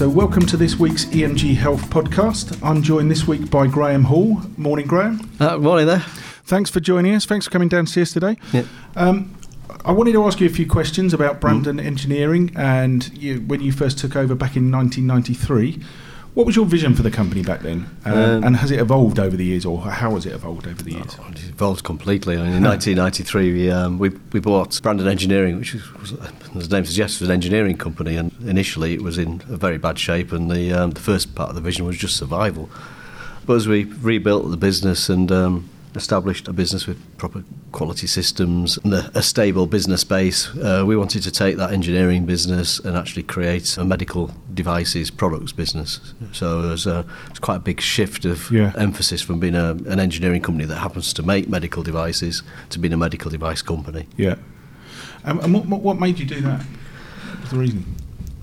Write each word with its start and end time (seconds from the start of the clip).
So, 0.00 0.08
welcome 0.08 0.46
to 0.46 0.56
this 0.56 0.78
week's 0.78 1.04
EMG 1.04 1.56
Health 1.56 1.90
podcast. 1.90 2.58
I'm 2.66 2.80
joined 2.80 3.10
this 3.10 3.28
week 3.28 3.50
by 3.50 3.66
Graeme 3.66 4.04
Hall. 4.04 4.40
Morning, 4.56 4.86
Graeme. 4.86 5.20
Uh, 5.38 5.58
morning 5.58 5.86
there. 5.86 5.98
Thanks 6.46 6.70
for 6.70 6.80
joining 6.80 7.14
us. 7.14 7.26
Thanks 7.26 7.44
for 7.44 7.50
coming 7.50 7.68
down 7.68 7.84
to 7.84 7.92
see 7.92 8.00
us 8.00 8.10
today. 8.10 8.38
Yeah. 8.50 8.64
Um, 8.96 9.36
I 9.84 9.92
wanted 9.92 10.12
to 10.12 10.24
ask 10.24 10.40
you 10.40 10.46
a 10.46 10.50
few 10.50 10.66
questions 10.66 11.12
about 11.12 11.38
Brandon 11.38 11.78
Engineering 11.78 12.50
and 12.56 13.12
you, 13.12 13.42
when 13.42 13.60
you 13.60 13.72
first 13.72 13.98
took 13.98 14.16
over 14.16 14.34
back 14.34 14.56
in 14.56 14.72
1993. 14.72 15.84
What 16.34 16.46
was 16.46 16.54
your 16.54 16.64
vision 16.64 16.94
for 16.94 17.02
the 17.02 17.10
company 17.10 17.42
back 17.42 17.60
then? 17.62 17.86
Um, 18.04 18.12
Um, 18.12 18.44
and 18.44 18.56
has 18.56 18.70
it 18.70 18.78
evolved 18.78 19.18
over 19.18 19.36
the 19.36 19.44
years, 19.44 19.64
or 19.64 19.80
how 19.80 20.14
has 20.14 20.26
it 20.26 20.32
evolved 20.32 20.66
over 20.66 20.80
the 20.82 20.92
years? 20.92 21.16
Oh, 21.20 21.26
it 21.30 21.42
evolved 21.48 21.82
completely. 21.82 22.36
I 22.36 22.42
mean, 22.44 22.52
in 22.54 22.62
1993, 22.64 23.52
we, 23.52 23.70
um, 23.70 23.98
we, 23.98 24.10
we 24.32 24.38
bought 24.38 24.80
Brandon 24.82 25.08
Engineering, 25.08 25.58
which 25.58 25.74
was, 25.74 25.92
was, 25.94 26.12
as 26.56 26.68
the 26.68 26.76
name 26.76 26.84
suggests, 26.84 27.20
was 27.20 27.28
an 27.28 27.34
engineering 27.34 27.76
company. 27.76 28.16
And 28.16 28.32
initially, 28.46 28.94
it 28.94 29.02
was 29.02 29.18
in 29.18 29.42
a 29.48 29.56
very 29.56 29.78
bad 29.78 29.98
shape, 29.98 30.30
and 30.30 30.50
the, 30.50 30.72
um, 30.72 30.90
the 30.90 31.00
first 31.00 31.34
part 31.34 31.48
of 31.48 31.56
the 31.56 31.60
vision 31.60 31.84
was 31.84 31.96
just 31.96 32.16
survival. 32.16 32.70
But 33.46 33.54
as 33.54 33.66
we 33.66 33.84
rebuilt 33.84 34.50
the 34.50 34.56
business 34.56 35.08
and 35.08 35.32
um, 35.32 35.69
established 35.94 36.48
a 36.48 36.52
business 36.52 36.86
with 36.86 36.98
proper 37.18 37.42
quality 37.72 38.06
systems 38.06 38.78
and 38.78 38.94
a, 38.94 39.10
a 39.14 39.22
stable 39.22 39.66
business 39.66 40.04
base, 40.04 40.48
uh, 40.56 40.84
we 40.86 40.96
wanted 40.96 41.22
to 41.22 41.30
take 41.30 41.56
that 41.56 41.72
engineering 41.72 42.26
business 42.26 42.78
and 42.78 42.96
actually 42.96 43.22
create 43.22 43.76
a 43.76 43.84
medical 43.84 44.30
devices 44.54 45.10
products 45.10 45.52
business. 45.52 46.00
So 46.32 46.62
there's 46.62 46.86
a, 46.86 47.04
it's 47.28 47.38
quite 47.38 47.56
a 47.56 47.60
big 47.60 47.80
shift 47.80 48.24
of 48.24 48.50
Yeah. 48.50 48.72
emphasis 48.76 49.22
from 49.22 49.40
being 49.40 49.54
a, 49.54 49.70
an 49.72 50.00
engineering 50.00 50.42
company 50.42 50.66
that 50.66 50.78
happens 50.78 51.12
to 51.14 51.22
make 51.22 51.48
medical 51.48 51.82
devices 51.82 52.42
to 52.70 52.78
being 52.78 52.92
a 52.92 52.96
medical 52.96 53.30
device 53.30 53.62
company. 53.62 54.06
Yeah. 54.16 54.36
Um, 55.24 55.40
and 55.40 55.70
what, 55.70 55.82
what, 55.82 56.00
made 56.00 56.18
you 56.18 56.26
do 56.26 56.40
that? 56.42 56.60
What 56.60 57.40
was 57.40 57.50
the 57.50 57.58
reason? 57.58 57.96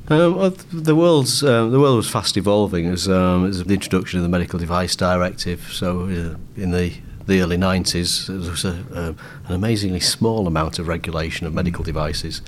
Um, 0.10 0.36
well, 0.36 0.50
the 0.72 0.96
world's 0.96 1.44
um, 1.44 1.72
the 1.72 1.80
world 1.82 1.98
was 1.98 2.10
fast 2.10 2.38
evolving 2.38 2.86
as 2.86 3.10
um, 3.10 3.46
as 3.46 3.62
the 3.62 3.74
introduction 3.74 4.20
of 4.20 4.24
the 4.24 4.30
medical 4.30 4.58
device 4.58 4.96
directive. 4.96 5.68
So 5.74 6.04
uh, 6.04 6.62
in 6.62 6.72
the 6.72 6.94
the 7.28 7.42
early 7.42 7.58
90s, 7.58 8.28
there 8.28 8.38
was 8.38 8.66
a, 8.66 9.16
an 9.46 9.54
amazingly 9.54 10.00
small 10.00 10.48
amount 10.48 10.80
of 10.80 10.88
regulation 10.88 11.46
of 11.46 11.54
medical 11.54 11.84
devices, 11.84 12.42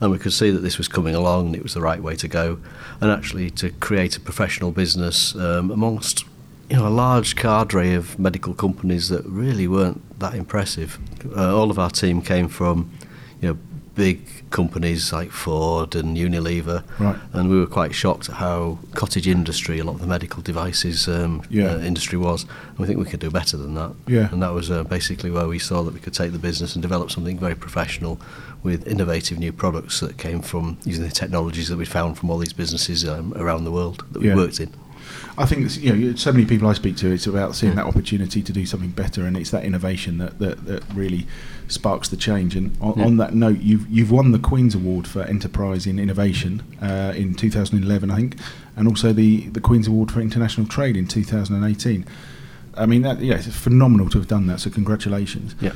and 0.00 0.10
we 0.10 0.18
could 0.18 0.32
see 0.32 0.50
that 0.50 0.58
this 0.58 0.76
was 0.76 0.88
coming 0.88 1.14
along 1.14 1.46
and 1.46 1.56
it 1.56 1.62
was 1.62 1.74
the 1.74 1.80
right 1.80 2.02
way 2.02 2.16
to 2.16 2.28
go, 2.28 2.58
and 3.00 3.10
actually 3.10 3.50
to 3.50 3.70
create 3.70 4.16
a 4.16 4.20
professional 4.20 4.72
business 4.72 5.34
um, 5.36 5.70
amongst 5.70 6.24
you 6.68 6.76
know 6.76 6.86
a 6.86 6.90
large 6.90 7.36
cadre 7.36 7.94
of 7.94 8.18
medical 8.18 8.54
companies 8.54 9.08
that 9.08 9.24
really 9.26 9.68
weren't 9.68 10.18
that 10.18 10.34
impressive. 10.34 10.98
Uh, 11.36 11.56
all 11.56 11.70
of 11.70 11.78
our 11.78 11.90
team 11.90 12.20
came 12.20 12.48
from 12.48 12.90
you 13.40 13.48
know 13.48 13.58
big 13.94 14.18
companies 14.50 15.12
like 15.12 15.30
Ford 15.30 15.94
and 15.94 16.16
Unilever, 16.16 16.82
Right. 16.98 17.16
and 17.32 17.48
we 17.48 17.58
were 17.58 17.66
quite 17.66 17.94
shocked 17.94 18.28
at 18.28 18.36
how 18.36 18.78
cottage 18.94 19.28
industry 19.28 19.78
a 19.78 19.84
lot 19.84 19.94
of 19.94 20.00
the 20.00 20.06
medical 20.06 20.42
devices 20.42 21.08
um, 21.08 21.42
Yeah. 21.50 21.74
uh, 21.74 21.78
industry 21.80 22.18
was. 22.18 22.42
And 22.70 22.78
we 22.78 22.86
think 22.86 22.98
we 22.98 23.04
could 23.04 23.20
do 23.20 23.30
better 23.30 23.56
than 23.56 23.74
that. 23.74 23.92
Yeah. 24.06 24.28
And 24.32 24.42
that 24.42 24.52
was 24.52 24.70
uh, 24.70 24.84
basically 24.84 25.30
where 25.30 25.46
we 25.46 25.58
saw 25.58 25.82
that 25.82 25.94
we 25.94 26.00
could 26.00 26.14
take 26.14 26.32
the 26.32 26.38
business 26.38 26.74
and 26.74 26.82
develop 26.82 27.10
something 27.10 27.38
very 27.38 27.54
professional 27.54 28.20
with 28.62 28.86
innovative 28.86 29.38
new 29.38 29.52
products 29.52 30.00
that 30.00 30.16
came 30.16 30.40
from 30.40 30.78
using 30.84 31.04
the 31.04 31.10
technologies 31.10 31.68
that 31.68 31.76
we 31.76 31.84
found 31.84 32.16
from 32.18 32.30
all 32.30 32.38
these 32.38 32.52
businesses 32.52 33.04
um, 33.06 33.32
around 33.36 33.64
the 33.64 33.70
world 33.72 34.02
that 34.12 34.20
we 34.22 34.28
Yeah. 34.28 34.34
worked 34.36 34.58
in. 34.60 34.70
I 35.36 35.46
think 35.46 35.76
you 35.82 35.92
know, 35.94 36.14
so 36.16 36.32
many 36.32 36.44
people 36.46 36.68
I 36.68 36.74
speak 36.74 36.96
to, 36.98 37.10
it's 37.10 37.26
about 37.26 37.56
seeing 37.56 37.74
that 37.74 37.86
opportunity 37.86 38.40
to 38.42 38.52
do 38.52 38.64
something 38.66 38.90
better, 38.90 39.26
and 39.26 39.36
it's 39.36 39.50
that 39.50 39.64
innovation 39.64 40.18
that, 40.18 40.38
that, 40.38 40.66
that 40.66 40.84
really 40.94 41.26
sparks 41.66 42.08
the 42.08 42.16
change. 42.16 42.54
And 42.54 42.76
on, 42.80 42.94
Yeah. 42.98 43.06
on 43.06 43.16
that 43.16 43.34
note, 43.34 43.60
you've 43.60 43.88
you've 43.90 44.10
won 44.12 44.30
the 44.32 44.38
Queen's 44.38 44.74
Award 44.74 45.06
for 45.08 45.22
Enterprise 45.22 45.86
in 45.86 45.98
Innovation 45.98 46.62
uh, 46.80 47.12
in 47.16 47.34
2011, 47.34 48.10
I 48.10 48.16
think, 48.16 48.36
and 48.76 48.86
also 48.86 49.12
the 49.12 49.48
the 49.48 49.60
Queen's 49.60 49.88
Award 49.88 50.12
for 50.12 50.20
International 50.20 50.66
Trade 50.66 50.96
in 50.96 51.06
2018. 51.08 52.04
I 52.76 52.86
mean, 52.86 53.02
that 53.02 53.20
yeah, 53.20 53.34
it's 53.36 53.46
phenomenal 53.56 54.08
to 54.10 54.18
have 54.18 54.28
done 54.28 54.46
that. 54.46 54.60
So 54.60 54.70
congratulations. 54.70 55.54
Yeah. 55.60 55.72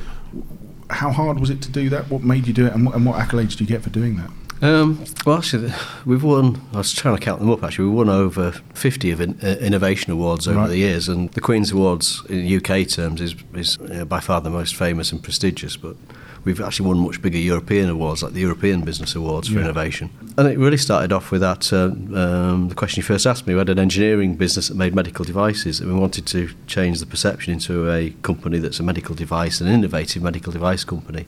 How 0.89 1.11
hard 1.11 1.39
was 1.39 1.49
it 1.49 1.61
to 1.63 1.71
do 1.71 1.89
that? 1.89 2.09
What 2.09 2.23
made 2.23 2.47
you 2.47 2.53
do 2.53 2.65
it, 2.65 2.73
and 2.73 2.85
what, 2.85 2.95
and 2.95 3.05
what 3.05 3.17
accolades 3.19 3.55
do 3.57 3.63
you 3.63 3.67
get 3.67 3.81
for 3.83 3.89
doing 3.89 4.15
that? 4.17 4.31
Um, 4.61 5.03
well, 5.25 5.37
actually, 5.37 5.71
we've 6.05 6.23
won. 6.23 6.61
I 6.73 6.77
was 6.79 6.91
trying 6.93 7.15
to 7.15 7.21
count 7.23 7.39
them 7.39 7.49
up. 7.49 7.63
Actually, 7.63 7.85
we 7.89 7.95
won 7.95 8.09
over 8.09 8.51
fifty 8.73 9.09
of 9.11 9.21
in, 9.21 9.39
uh, 9.41 9.55
innovation 9.61 10.11
awards 10.11 10.47
over 10.49 10.59
Right. 10.59 10.67
the 10.69 10.77
years, 10.77 11.07
and 11.07 11.31
the 11.31 11.39
Queen's 11.39 11.71
Awards 11.71 12.21
in 12.27 12.45
UK 12.45 12.83
terms 12.85 13.21
is 13.21 13.35
is 13.55 13.77
uh, 13.79 14.03
by 14.03 14.19
far 14.19 14.41
the 14.41 14.49
most 14.49 14.75
famous 14.75 15.13
and 15.13 15.23
prestigious. 15.23 15.77
But 15.77 15.95
we've 16.43 16.59
actually 16.59 16.87
won 16.87 16.99
much 16.99 17.21
bigger 17.21 17.37
European 17.37 17.89
awards, 17.89 18.21
like 18.21 18.33
the 18.33 18.41
European 18.41 18.81
Business 18.81 19.15
Awards 19.15 19.47
for 19.47 19.55
Yeah. 19.55 19.61
innovation. 19.61 20.09
And 20.37 20.45
it 20.49 20.57
really 20.59 20.77
started 20.77 21.13
off 21.13 21.31
with 21.31 21.39
that. 21.39 21.71
Uh, 21.71 21.91
um, 22.17 22.67
the 22.67 22.75
question 22.75 22.99
you 22.99 23.03
first 23.03 23.25
asked 23.25 23.47
me. 23.47 23.53
We 23.53 23.59
had 23.59 23.69
an 23.69 23.79
engineering 23.79 24.35
business 24.35 24.67
that 24.67 24.75
made 24.75 24.93
medical 24.93 25.23
devices, 25.23 25.79
and 25.79 25.89
we 25.93 25.97
wanted 25.97 26.25
to 26.27 26.49
change 26.67 26.99
the 26.99 27.05
perception 27.05 27.53
into 27.53 27.89
a 27.89 28.09
company 28.23 28.59
that's 28.59 28.81
a 28.81 28.83
medical 28.83 29.15
device, 29.15 29.61
an 29.61 29.67
innovative 29.67 30.21
medical 30.21 30.51
device 30.51 30.83
company. 30.83 31.27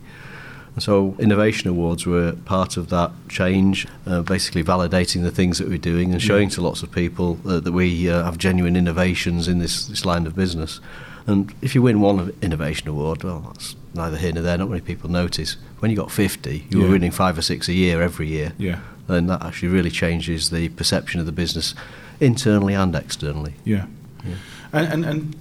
So 0.80 1.16
innovation 1.20 1.70
awards 1.70 2.06
were 2.06 2.32
part 2.46 2.78
of 2.78 2.90
that 2.90 3.12
change, 3.28 3.86
uh, 4.08 4.22
basically 4.22 4.64
validating 4.64 5.22
the 5.24 5.32
things 5.32 5.58
that 5.58 5.68
we're 5.68 5.78
doing 5.78 6.12
and 6.14 6.22
showing 6.22 6.50
to 6.50 6.62
lots 6.62 6.82
of 6.82 6.92
people 6.92 7.38
uh, 7.46 7.60
that 7.60 7.74
we 7.74 8.10
uh, 8.10 8.24
have 8.24 8.38
genuine 8.38 8.76
innovations 8.78 9.48
in 9.50 9.60
this, 9.60 9.86
this 9.88 10.06
line 10.06 10.26
of 10.26 10.36
business. 10.36 10.80
And 11.28 11.54
if 11.62 11.76
you 11.76 11.82
win 11.82 12.00
one 12.00 12.34
innovation 12.42 12.88
award, 12.88 13.24
well, 13.24 13.42
that's 13.54 13.76
neither 13.94 14.18
here 14.18 14.32
nor 14.34 14.44
there. 14.44 14.58
Not 14.58 14.70
many 14.70 14.82
people 14.82 15.10
notice. 15.10 15.58
When 15.80 15.92
you 15.92 15.98
got 15.98 16.10
50, 16.12 16.66
you 16.70 16.80
Yeah. 16.80 16.86
were 16.86 16.92
winning 16.92 17.12
five 17.12 17.38
or 17.38 17.42
six 17.42 17.68
a 17.68 17.74
year 17.74 18.02
every 18.02 18.28
year. 18.28 18.54
Yeah. 18.58 18.80
Then 19.08 19.28
that 19.28 19.44
actually 19.44 19.70
really 19.70 19.92
changes 19.92 20.50
the 20.52 20.70
perception 20.70 21.20
of 21.20 21.26
the 21.26 21.32
business 21.34 21.76
internally 22.22 22.74
and 22.76 22.96
externally. 22.96 23.54
Yeah. 23.66 23.88
Yeah. 24.26 24.36
And, 24.72 24.94
and 24.94 25.06
and 25.06 25.36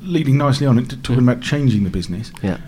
leading 0.00 0.38
nicely 0.38 0.66
on 0.66 0.84
talking 0.86 1.22
about 1.22 1.42
changing 1.42 1.84
the 1.84 1.90
business. 1.90 2.32
Yeah. 2.42 2.58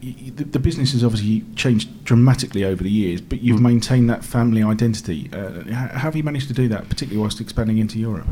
The, 0.00 0.44
the 0.44 0.58
business 0.58 0.92
has 0.92 1.04
obviously 1.04 1.44
changed 1.56 2.04
dramatically 2.04 2.64
over 2.64 2.82
the 2.82 2.90
years, 2.90 3.20
but 3.20 3.42
you've 3.42 3.60
Mm. 3.60 3.64
maintained 3.72 4.10
that 4.10 4.24
family 4.24 4.62
identity. 4.62 5.28
Uh, 5.32 5.72
how 5.72 5.86
have 6.06 6.16
you 6.16 6.22
managed 6.22 6.48
to 6.48 6.54
do 6.54 6.68
that, 6.68 6.88
particularly 6.88 7.20
whilst 7.20 7.40
expanding 7.40 7.78
into 7.78 7.98
Europe? 7.98 8.26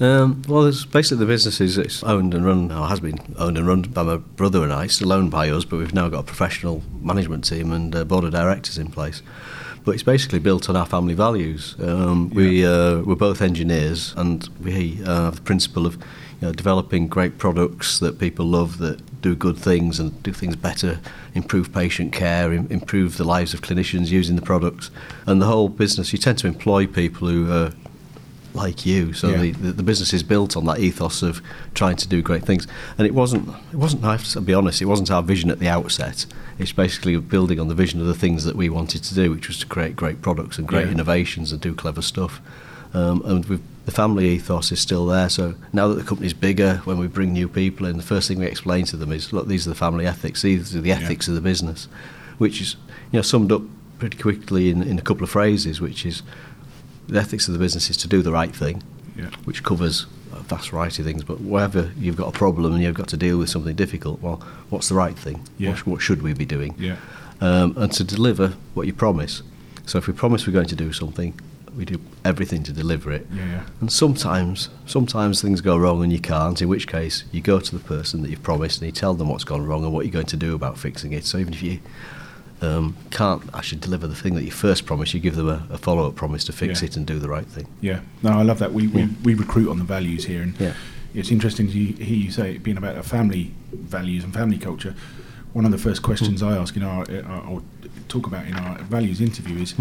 Um, 0.00 0.42
well, 0.48 0.62
there's 0.64 0.84
basically 0.84 1.18
the 1.18 1.32
business 1.32 1.60
is 1.60 1.78
it's 1.78 2.02
owned 2.02 2.34
and 2.34 2.44
run, 2.44 2.72
or 2.72 2.88
has 2.88 2.98
been 2.98 3.18
owned 3.38 3.56
and 3.56 3.66
run 3.66 3.82
by 3.82 4.02
my 4.02 4.16
brother 4.16 4.64
and 4.64 4.72
I, 4.72 4.88
still 4.88 5.12
owned 5.12 5.30
by 5.30 5.48
us, 5.50 5.64
but 5.64 5.78
we've 5.78 5.94
now 5.94 6.08
got 6.08 6.18
a 6.20 6.24
professional 6.24 6.82
management 7.00 7.44
team 7.44 7.70
and 7.70 7.94
a 7.94 8.04
board 8.04 8.24
of 8.24 8.32
directors 8.32 8.76
in 8.76 8.88
place. 8.90 9.22
But 9.84 9.92
it's 9.94 10.02
basically 10.02 10.40
built 10.40 10.68
on 10.68 10.76
our 10.76 10.86
family 10.86 11.14
values. 11.14 11.76
Um, 11.78 12.30
We 12.30 12.66
uh, 12.66 13.02
we're 13.02 13.14
both 13.14 13.40
engineers, 13.40 14.14
and 14.16 14.48
we 14.60 14.98
uh, 15.04 15.26
have 15.26 15.36
the 15.36 15.42
principle 15.42 15.86
of 15.86 15.96
know, 16.44 16.52
developing 16.52 17.08
great 17.08 17.38
products 17.38 17.98
that 17.98 18.18
people 18.18 18.46
love, 18.46 18.78
that 18.78 19.20
do 19.20 19.34
good 19.34 19.56
things 19.56 19.98
and 19.98 20.22
do 20.22 20.32
things 20.32 20.56
better, 20.56 21.00
improve 21.34 21.72
patient 21.72 22.12
care, 22.12 22.52
im- 22.52 22.66
improve 22.70 23.16
the 23.16 23.24
lives 23.24 23.54
of 23.54 23.60
clinicians 23.62 24.08
using 24.10 24.36
the 24.36 24.42
products, 24.42 24.90
and 25.26 25.40
the 25.40 25.46
whole 25.46 25.68
business. 25.68 26.12
You 26.12 26.18
tend 26.18 26.38
to 26.38 26.46
employ 26.46 26.86
people 26.86 27.28
who 27.28 27.50
are 27.50 27.72
like 28.52 28.86
you. 28.86 29.12
So 29.12 29.30
Yeah. 29.30 29.38
the, 29.38 29.50
the, 29.50 29.72
the 29.72 29.82
business 29.82 30.12
is 30.12 30.22
built 30.22 30.56
on 30.56 30.64
that 30.66 30.78
ethos 30.78 31.22
of 31.22 31.42
trying 31.74 31.96
to 31.96 32.06
do 32.06 32.22
great 32.22 32.44
things. 32.44 32.68
And 32.98 33.04
it 33.06 33.12
wasn't, 33.14 33.48
it 33.72 33.76
wasn't, 33.76 34.04
I 34.04 34.12
have 34.12 34.24
to 34.28 34.40
be 34.40 34.54
honest, 34.54 34.80
it 34.80 34.84
wasn't 34.84 35.10
our 35.10 35.22
vision 35.24 35.50
at 35.50 35.58
the 35.58 35.66
outset. 35.68 36.24
It's 36.58 36.70
basically 36.70 37.16
building 37.16 37.58
on 37.58 37.66
the 37.66 37.74
vision 37.74 38.00
of 38.00 38.06
the 38.06 38.14
things 38.14 38.44
that 38.44 38.54
we 38.54 38.68
wanted 38.68 39.02
to 39.04 39.14
do, 39.14 39.32
which 39.32 39.48
was 39.48 39.58
to 39.58 39.66
create 39.66 39.96
great 39.96 40.22
products 40.22 40.56
and 40.56 40.68
great 40.68 40.86
Yeah. 40.86 40.92
innovations 40.92 41.50
and 41.50 41.60
do 41.60 41.74
clever 41.74 42.00
stuff. 42.02 42.40
Um, 42.94 43.22
and 43.24 43.44
the 43.84 43.90
family 43.90 44.28
ethos 44.30 44.72
is 44.72 44.80
still 44.80 45.04
there. 45.06 45.28
So 45.28 45.54
now 45.72 45.88
that 45.88 45.94
the 45.96 46.04
company's 46.04 46.32
bigger, 46.32 46.76
when 46.84 46.98
we 46.98 47.06
bring 47.08 47.32
new 47.32 47.48
people 47.48 47.86
in, 47.86 47.96
the 47.96 48.02
first 48.02 48.28
thing 48.28 48.38
we 48.38 48.46
explain 48.46 48.84
to 48.86 48.96
them 48.96 49.12
is, 49.12 49.32
look, 49.32 49.46
these 49.48 49.66
are 49.66 49.70
the 49.70 49.76
family 49.76 50.06
ethics. 50.06 50.42
These 50.42 50.74
are 50.76 50.80
the 50.80 50.92
ethics 50.92 51.28
of 51.28 51.34
the 51.34 51.40
business, 51.40 51.88
which 52.38 52.60
is, 52.60 52.76
you 53.12 53.18
know, 53.18 53.22
summed 53.22 53.52
up 53.52 53.62
pretty 53.98 54.16
quickly 54.16 54.70
in, 54.70 54.82
in 54.82 54.98
a 54.98 55.02
couple 55.02 55.24
of 55.24 55.30
phrases, 55.30 55.80
which 55.80 56.06
is 56.06 56.22
the 57.08 57.18
ethics 57.18 57.48
of 57.48 57.52
the 57.52 57.58
business 57.58 57.90
is 57.90 57.96
to 57.98 58.08
do 58.08 58.22
the 58.22 58.32
right 58.32 58.54
thing, 58.54 58.82
Yeah. 59.16 59.30
which 59.44 59.62
covers 59.62 60.06
a 60.32 60.36
vast 60.40 60.70
variety 60.70 61.02
of 61.02 61.06
things. 61.06 61.22
But 61.24 61.40
wherever 61.40 61.92
you've 61.98 62.16
got 62.16 62.28
a 62.28 62.38
problem 62.38 62.72
and 62.74 62.82
you've 62.82 62.94
got 62.94 63.08
to 63.08 63.16
deal 63.16 63.38
with 63.38 63.50
something 63.50 63.74
difficult, 63.76 64.22
well, 64.22 64.36
what's 64.70 64.88
the 64.88 64.94
right 64.94 65.18
thing? 65.18 65.46
Yeah. 65.58 65.70
What, 65.70 65.86
what 65.86 66.00
should 66.00 66.22
we 66.22 66.32
be 66.32 66.46
doing? 66.46 66.74
Yeah. 66.78 66.96
Um, 67.40 67.74
and 67.76 67.92
to 67.92 68.04
deliver 68.04 68.54
what 68.74 68.86
you 68.86 68.94
promise. 68.94 69.42
So 69.84 69.98
if 69.98 70.06
we 70.06 70.14
promise 70.14 70.46
we're 70.46 70.52
going 70.54 70.68
to 70.68 70.76
do 70.76 70.92
something, 70.92 71.38
we 71.76 71.84
do 71.84 72.00
everything 72.24 72.62
to 72.64 72.72
deliver 72.72 73.10
it. 73.12 73.26
Yeah. 73.32 73.46
yeah. 73.46 73.66
And 73.80 73.90
sometimes, 73.92 74.68
sometimes 74.86 75.42
things 75.42 75.60
go 75.60 75.76
wrong 75.76 76.02
and 76.02 76.12
you 76.12 76.20
can't. 76.20 76.60
In 76.62 76.68
which 76.68 76.86
case, 76.86 77.24
you 77.32 77.40
go 77.40 77.60
to 77.60 77.76
the 77.78 77.82
person 77.84 78.22
that 78.22 78.30
you've 78.30 78.42
promised 78.42 78.80
and 78.80 78.86
you 78.86 78.92
tell 78.92 79.14
them 79.14 79.28
what's 79.28 79.44
gone 79.44 79.66
wrong 79.66 79.84
and 79.84 79.92
what 79.92 80.04
you're 80.04 80.12
going 80.12 80.26
to 80.26 80.36
do 80.36 80.54
about 80.54 80.78
fixing 80.78 81.12
it. 81.12 81.24
So 81.24 81.38
even 81.38 81.52
if 81.52 81.62
you 81.62 81.80
um, 82.62 82.96
can't 83.10 83.42
actually 83.54 83.80
deliver 83.80 84.06
the 84.06 84.14
thing 84.14 84.34
that 84.34 84.44
you 84.44 84.50
first 84.50 84.86
promised, 84.86 85.14
you 85.14 85.20
give 85.20 85.36
them 85.36 85.48
a, 85.48 85.66
a 85.70 85.78
follow-up 85.78 86.14
promise 86.14 86.44
to 86.44 86.52
fix 86.52 86.80
Yeah. 86.80 86.86
it 86.86 86.96
and 86.96 87.06
do 87.06 87.18
the 87.18 87.28
right 87.28 87.46
thing. 87.46 87.66
Yeah. 87.80 88.00
No, 88.22 88.30
I 88.30 88.42
love 88.42 88.58
that. 88.60 88.72
We, 88.72 88.86
we, 88.86 89.06
we 89.22 89.34
recruit 89.34 89.68
on 89.68 89.78
the 89.78 89.84
values 89.84 90.24
here, 90.26 90.42
and 90.42 90.58
Yeah. 90.60 90.74
it's 91.12 91.30
interesting 91.30 91.66
to 91.66 91.72
hear 91.72 92.16
you 92.16 92.30
say 92.30 92.54
it 92.54 92.62
being 92.62 92.76
about 92.78 92.96
a 92.96 93.02
family 93.02 93.52
values 93.72 94.24
and 94.24 94.32
family 94.32 94.58
culture. 94.58 94.94
One 95.52 95.64
of 95.64 95.72
the 95.72 95.78
first 95.78 96.02
questions 96.02 96.42
I 96.42 96.56
ask 96.56 96.76
in 96.76 96.82
our, 96.82 97.02
uh, 97.02 97.48
or 97.50 97.62
talk 98.08 98.26
about 98.26 98.46
in 98.46 98.54
our 98.54 98.78
values 98.78 99.20
interview 99.20 99.58
is, 99.62 99.74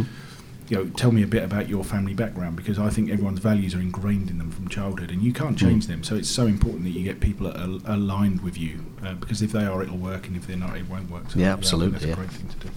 you 0.73 0.79
know, 0.79 0.89
tell 0.95 1.11
me 1.11 1.21
a 1.21 1.27
bit 1.27 1.43
about 1.43 1.69
your 1.69 1.83
family 1.83 2.15
background 2.15 2.55
because 2.55 2.79
I 2.79 2.89
think 2.89 3.11
everyone's 3.11 3.37
values 3.37 3.75
are 3.75 3.79
ingrained 3.79 4.31
in 4.31 4.39
them 4.39 4.49
from 4.49 4.67
childhood, 4.69 5.11
and 5.11 5.21
you 5.21 5.31
can't 5.31 5.55
change 5.55 5.85
them. 5.85 6.03
So 6.03 6.15
it's 6.15 6.29
so 6.29 6.47
important 6.47 6.83
that 6.85 6.89
you 6.89 7.03
get 7.03 7.19
people 7.19 7.47
are 7.47 7.79
aligned 7.93 8.41
with 8.41 8.57
you 8.57 8.83
uh, 9.05 9.13
because 9.13 9.43
if 9.43 9.51
they 9.51 9.65
are, 9.65 9.83
it'll 9.83 9.97
work, 9.97 10.25
and 10.25 10.35
if 10.35 10.47
they're 10.47 10.57
not, 10.57 10.75
it 10.75 10.89
won't 10.89 11.11
work. 11.11 11.29
So, 11.29 11.37
Yeah, 11.37 11.53
absolutely, 11.53 11.91
that's 11.91 12.05
yeah. 12.05 12.13
a 12.13 12.15
great 12.15 12.31
thing 12.31 12.49
to 12.49 12.57
do. 12.57 12.69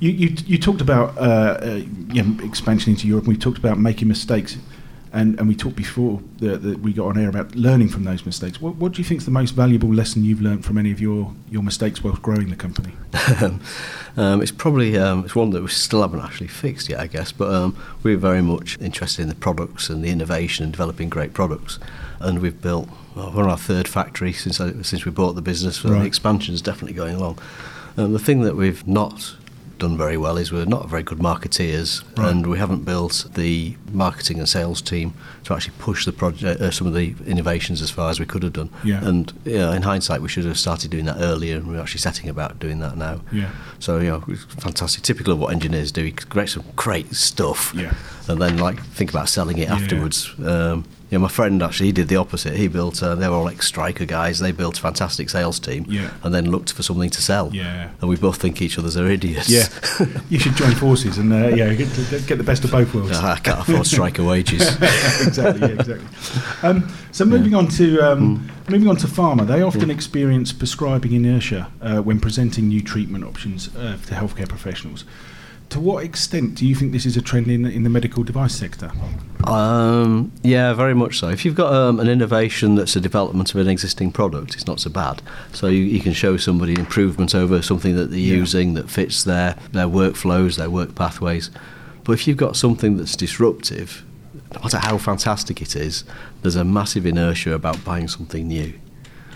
You, 0.00 0.10
you, 0.10 0.36
you 0.44 0.58
talked 0.58 0.82
about 0.82 1.16
uh, 1.16 1.58
uh, 1.62 1.80
you 2.12 2.22
know, 2.22 2.44
expansion 2.44 2.92
into 2.92 3.08
Europe, 3.08 3.24
and 3.24 3.32
we 3.32 3.38
talked 3.38 3.58
about 3.58 3.78
making 3.78 4.06
mistakes, 4.08 4.58
and, 5.12 5.38
and 5.38 5.48
we 5.48 5.54
talked 5.54 5.76
before 5.76 6.20
that, 6.38 6.62
that 6.62 6.80
we 6.80 6.92
got 6.92 7.06
on 7.06 7.18
air 7.18 7.28
about 7.28 7.54
learning 7.54 7.88
from 7.88 8.04
those 8.04 8.26
mistakes. 8.26 8.60
What, 8.60 8.76
what 8.76 8.92
do 8.92 8.98
you 8.98 9.04
think 9.04 9.18
is 9.20 9.24
the 9.24 9.30
most 9.30 9.52
valuable 9.52 9.92
lesson 9.92 10.24
you've 10.24 10.42
learned 10.42 10.64
from 10.64 10.78
any 10.78 10.90
of 10.90 11.00
your, 11.00 11.32
your 11.50 11.62
mistakes 11.62 12.02
whilst 12.02 12.22
growing 12.22 12.50
the 12.50 12.56
company? 12.56 12.92
um, 14.16 14.42
it's 14.42 14.50
probably 14.50 14.98
um, 14.98 15.24
it's 15.24 15.34
one 15.34 15.50
that 15.50 15.62
we 15.62 15.68
still 15.68 16.02
haven't 16.02 16.20
actually 16.20 16.48
fixed 16.48 16.88
yet, 16.88 17.00
I 17.00 17.06
guess. 17.06 17.32
But 17.32 17.52
um, 17.52 17.76
we're 18.02 18.16
very 18.16 18.42
much 18.42 18.78
interested 18.80 19.22
in 19.22 19.28
the 19.28 19.34
products 19.34 19.88
and 19.88 20.04
the 20.04 20.10
innovation 20.10 20.64
and 20.64 20.72
developing 20.72 21.08
great 21.08 21.32
products. 21.32 21.78
And 22.20 22.40
we've 22.40 22.60
built 22.60 22.88
well, 23.14 23.32
we're 23.34 23.44
on 23.44 23.50
our 23.50 23.58
third 23.58 23.88
factory 23.88 24.32
since 24.32 24.60
I, 24.60 24.82
since 24.82 25.04
we 25.04 25.10
bought 25.10 25.34
the 25.34 25.42
business. 25.42 25.78
So 25.78 25.90
Right. 25.90 26.00
the 26.00 26.06
expansion 26.06 26.54
is 26.54 26.62
definitely 26.62 26.94
going 26.94 27.16
along. 27.16 27.38
Um, 27.96 28.12
the 28.12 28.18
thing 28.18 28.42
that 28.42 28.54
we've 28.56 28.86
not 28.86 29.34
done 29.78 29.96
very 29.96 30.16
well 30.16 30.36
is 30.36 30.50
we're 30.52 30.64
not 30.64 30.88
very 30.88 31.02
good 31.02 31.18
marketeers, 31.18 32.02
Right. 32.16 32.28
and 32.30 32.46
we 32.46 32.58
haven't 32.58 32.84
built 32.84 33.26
the 33.34 33.76
marketing 33.92 34.38
and 34.38 34.48
sales 34.48 34.82
team 34.82 35.14
to 35.44 35.54
actually 35.54 35.74
push 35.78 36.04
the 36.04 36.12
project, 36.12 36.60
uh, 36.60 36.70
some 36.70 36.86
of 36.86 36.94
the 36.94 37.14
innovations 37.26 37.80
as 37.80 37.90
far 37.90 38.10
as 38.10 38.18
we 38.20 38.26
could 38.26 38.42
have 38.42 38.52
done. 38.52 38.70
Yeah. 38.84 39.04
And 39.04 39.32
yeah, 39.44 39.74
in 39.74 39.82
hindsight, 39.82 40.20
we 40.20 40.28
should 40.28 40.44
have 40.44 40.58
started 40.58 40.90
doing 40.90 41.04
that 41.06 41.16
earlier, 41.18 41.56
and 41.56 41.68
we're 41.68 41.80
actually 41.80 42.00
setting 42.00 42.28
about 42.28 42.58
doing 42.58 42.80
that 42.80 42.96
now. 42.96 43.20
Yeah. 43.32 43.50
So 43.78 43.98
you 43.98 44.08
know, 44.10 44.24
it's 44.28 44.44
fantastic, 44.44 45.02
typical 45.02 45.32
of 45.32 45.38
what 45.38 45.52
engineers 45.52 45.92
do. 45.92 46.04
You 46.04 46.12
create 46.12 46.48
some 46.50 46.64
great 46.76 47.14
stuff, 47.14 47.72
Yeah. 47.74 47.94
and 48.28 48.40
then 48.42 48.58
like 48.58 48.82
think 48.82 49.10
about 49.10 49.28
selling 49.28 49.58
it 49.58 49.68
Yeah. 49.68 49.74
afterwards. 49.76 50.30
Um, 50.44 50.84
yeah, 51.10 51.18
my 51.18 51.28
friend 51.28 51.62
actually 51.62 51.86
he 51.86 51.92
did 51.92 52.08
the 52.08 52.16
opposite. 52.16 52.54
He 52.54 52.68
built. 52.68 53.02
Uh, 53.02 53.14
they 53.14 53.28
were 53.28 53.34
all 53.34 53.48
ex-Stryker 53.48 54.04
guys. 54.04 54.38
They 54.40 54.52
built 54.52 54.78
a 54.78 54.80
fantastic 54.80 55.30
sales 55.30 55.58
team, 55.58 55.86
Yeah. 55.88 56.10
and 56.22 56.34
then 56.34 56.50
looked 56.50 56.72
for 56.72 56.82
something 56.82 57.10
to 57.10 57.22
sell. 57.22 57.50
Yeah. 57.52 57.90
And 58.00 58.10
we 58.10 58.16
both 58.16 58.36
think 58.36 58.60
each 58.60 58.78
other's 58.78 58.96
are 58.96 59.06
idiots. 59.08 59.48
Yeah, 59.48 59.68
you 60.28 60.38
should 60.38 60.54
join 60.56 60.72
forces 60.74 61.18
and 61.18 61.32
uh, 61.32 61.48
yeah, 61.48 61.72
get, 61.74 61.88
get 62.26 62.36
the 62.38 62.44
best 62.44 62.64
of 62.64 62.70
both 62.72 62.94
worlds. 62.94 63.12
I 63.18 63.38
can't 63.38 63.60
afford 63.60 63.86
Stryker 63.94 64.24
wages. 64.24 64.62
exactly, 65.26 65.68
yeah, 65.68 65.80
exactly. 65.80 66.06
Um, 66.62 66.88
so 67.12 67.24
moving 67.24 67.54
on 67.54 67.68
to 67.68 68.00
um, 68.00 68.50
moving 68.68 68.88
on 68.88 68.96
to 68.96 69.06
pharma, 69.06 69.46
they 69.46 69.62
often 69.62 69.90
experience 69.90 70.52
prescribing 70.52 71.12
inertia 71.12 71.70
uh, 71.80 71.98
when 72.02 72.20
presenting 72.20 72.68
new 72.68 72.82
treatment 72.82 73.24
options 73.24 73.74
uh, 73.76 73.96
to 74.06 74.14
healthcare 74.14 74.48
professionals. 74.48 75.04
To 75.70 75.80
what 75.80 76.02
extent 76.02 76.54
do 76.54 76.66
you 76.66 76.74
think 76.74 76.92
this 76.92 77.04
is 77.04 77.16
a 77.16 77.22
trend 77.22 77.48
in 77.48 77.66
in 77.66 77.82
the 77.82 77.90
medical 77.90 78.24
device 78.24 78.54
sector? 78.54 78.90
Um, 79.44 80.32
yeah, 80.42 80.72
very 80.72 80.94
much 80.94 81.18
so. 81.18 81.28
If 81.28 81.44
you've 81.44 81.54
got 81.54 81.72
um, 81.72 82.00
an 82.00 82.08
innovation 82.08 82.74
that's 82.74 82.96
a 82.96 83.00
development 83.00 83.54
of 83.54 83.60
an 83.60 83.68
existing 83.68 84.12
product, 84.12 84.54
it's 84.54 84.66
not 84.66 84.80
so 84.80 84.90
bad. 84.90 85.20
So 85.52 85.66
you, 85.68 85.82
you 85.84 86.00
can 86.00 86.12
show 86.14 86.36
somebody 86.38 86.74
improvement 86.74 87.34
over 87.34 87.60
something 87.62 87.94
that 87.96 88.06
they're 88.10 88.18
Yeah. 88.18 88.36
using 88.36 88.74
that 88.74 88.90
fits 88.90 89.24
their, 89.24 89.56
their 89.72 89.86
workflows, 89.86 90.56
their 90.56 90.70
work 90.70 90.94
pathways. 90.94 91.50
But 92.04 92.12
if 92.12 92.26
you've 92.26 92.36
got 92.38 92.56
something 92.56 92.96
that's 92.96 93.14
disruptive, 93.16 94.04
no 94.54 94.60
matter 94.62 94.78
how 94.78 94.96
fantastic 94.98 95.60
it 95.62 95.76
is, 95.76 96.04
there's 96.42 96.56
a 96.56 96.64
massive 96.64 97.04
inertia 97.06 97.52
about 97.52 97.84
buying 97.84 98.08
something 98.08 98.48
new. 98.48 98.72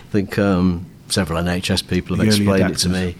I 0.07 0.11
think 0.11 0.37
um, 0.39 0.85
several 1.13 1.41
NHS 1.41 1.87
people 1.87 2.15
have 2.17 2.25
The 2.25 2.31
explained 2.35 2.71
it 2.71 2.77
to 2.79 2.89
me. 2.89 3.15